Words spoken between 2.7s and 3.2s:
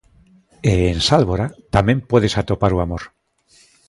o amor.